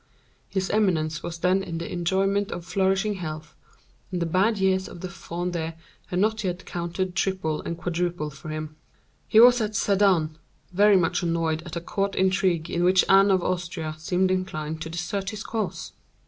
His 0.49 0.71
eminence 0.71 1.21
was 1.21 1.37
then 1.37 1.61
in 1.61 1.77
the 1.77 1.93
enjoyment 1.93 2.49
of 2.51 2.65
flourishing 2.65 3.13
health, 3.13 3.53
and 4.11 4.19
the 4.19 4.25
bad 4.25 4.57
years 4.57 4.87
of 4.89 5.01
the 5.01 5.09
Fronde 5.09 5.53
had 6.07 6.17
not 6.19 6.43
yet 6.43 6.65
counted 6.65 7.13
triple 7.13 7.61
and 7.61 7.77
quadruple 7.77 8.31
for 8.31 8.49
him. 8.49 8.77
He 9.27 9.39
was 9.39 9.61
at 9.61 9.75
Sedan, 9.75 10.39
very 10.73 10.97
much 10.97 11.21
annoyed 11.21 11.61
at 11.67 11.75
a 11.75 11.81
court 11.81 12.15
intrigue 12.15 12.67
in 12.67 12.83
which 12.83 13.05
Anne 13.09 13.29
of 13.29 13.43
Austria 13.43 13.93
seemed 13.99 14.31
inclined 14.31 14.81
to 14.81 14.89
desert 14.89 15.29
his 15.29 15.43
cause. 15.43 15.91